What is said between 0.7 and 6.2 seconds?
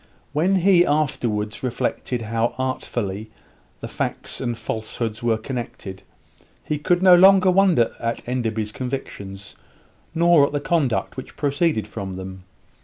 afterwards reflected how artfully the facts and falsehoods were connected,